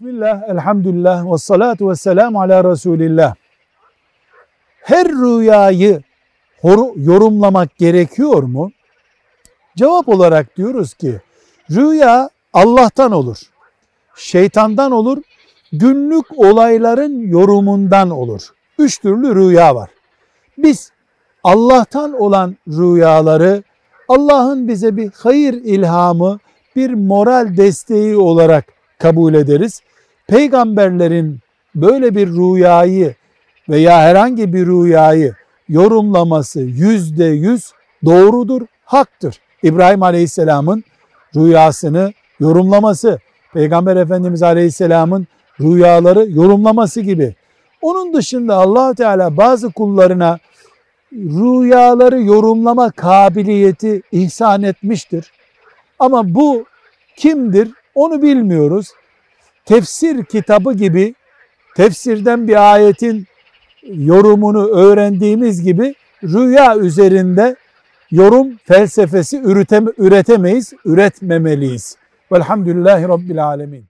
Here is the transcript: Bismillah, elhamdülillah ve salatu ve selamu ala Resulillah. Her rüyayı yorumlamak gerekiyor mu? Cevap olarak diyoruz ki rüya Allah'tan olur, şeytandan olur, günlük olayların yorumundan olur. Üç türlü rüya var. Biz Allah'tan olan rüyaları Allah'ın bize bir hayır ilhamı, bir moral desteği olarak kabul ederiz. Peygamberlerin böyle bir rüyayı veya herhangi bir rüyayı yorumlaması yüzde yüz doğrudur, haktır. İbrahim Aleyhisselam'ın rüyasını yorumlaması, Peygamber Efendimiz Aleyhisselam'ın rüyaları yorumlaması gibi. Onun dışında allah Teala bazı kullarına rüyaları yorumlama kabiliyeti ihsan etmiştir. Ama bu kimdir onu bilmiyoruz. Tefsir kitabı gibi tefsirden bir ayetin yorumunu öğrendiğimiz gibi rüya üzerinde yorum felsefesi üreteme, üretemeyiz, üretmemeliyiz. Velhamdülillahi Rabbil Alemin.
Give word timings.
Bismillah, 0.00 0.48
elhamdülillah 0.48 1.32
ve 1.32 1.38
salatu 1.38 1.90
ve 1.90 1.96
selamu 1.96 2.40
ala 2.40 2.70
Resulillah. 2.70 3.34
Her 4.80 5.08
rüyayı 5.08 6.02
yorumlamak 6.96 7.76
gerekiyor 7.76 8.42
mu? 8.42 8.70
Cevap 9.76 10.08
olarak 10.08 10.56
diyoruz 10.56 10.94
ki 10.94 11.20
rüya 11.70 12.30
Allah'tan 12.52 13.12
olur, 13.12 13.38
şeytandan 14.16 14.92
olur, 14.92 15.18
günlük 15.72 16.38
olayların 16.38 17.28
yorumundan 17.28 18.10
olur. 18.10 18.42
Üç 18.78 18.98
türlü 18.98 19.34
rüya 19.34 19.74
var. 19.74 19.90
Biz 20.58 20.92
Allah'tan 21.44 22.12
olan 22.12 22.56
rüyaları 22.68 23.62
Allah'ın 24.08 24.68
bize 24.68 24.96
bir 24.96 25.10
hayır 25.18 25.54
ilhamı, 25.54 26.38
bir 26.76 26.94
moral 26.94 27.56
desteği 27.56 28.16
olarak 28.16 28.64
kabul 28.98 29.34
ederiz. 29.34 29.80
Peygamberlerin 30.26 31.38
böyle 31.74 32.14
bir 32.14 32.28
rüyayı 32.28 33.14
veya 33.68 34.00
herhangi 34.00 34.52
bir 34.52 34.66
rüyayı 34.66 35.34
yorumlaması 35.68 36.60
yüzde 36.60 37.24
yüz 37.24 37.72
doğrudur, 38.04 38.62
haktır. 38.84 39.40
İbrahim 39.62 40.02
Aleyhisselam'ın 40.02 40.84
rüyasını 41.36 42.12
yorumlaması, 42.40 43.18
Peygamber 43.52 43.96
Efendimiz 43.96 44.42
Aleyhisselam'ın 44.42 45.26
rüyaları 45.60 46.30
yorumlaması 46.30 47.00
gibi. 47.00 47.34
Onun 47.82 48.14
dışında 48.14 48.56
allah 48.56 48.94
Teala 48.94 49.36
bazı 49.36 49.72
kullarına 49.72 50.38
rüyaları 51.12 52.22
yorumlama 52.22 52.90
kabiliyeti 52.90 54.02
ihsan 54.12 54.62
etmiştir. 54.62 55.32
Ama 55.98 56.34
bu 56.34 56.64
kimdir 57.16 57.70
onu 57.94 58.22
bilmiyoruz. 58.22 58.92
Tefsir 59.66 60.24
kitabı 60.24 60.72
gibi 60.72 61.14
tefsirden 61.76 62.48
bir 62.48 62.72
ayetin 62.72 63.26
yorumunu 63.82 64.66
öğrendiğimiz 64.68 65.62
gibi 65.62 65.94
rüya 66.22 66.76
üzerinde 66.76 67.56
yorum 68.10 68.56
felsefesi 68.56 69.40
üreteme, 69.40 69.90
üretemeyiz, 69.98 70.72
üretmemeliyiz. 70.84 71.96
Velhamdülillahi 72.32 73.08
Rabbil 73.08 73.44
Alemin. 73.44 73.84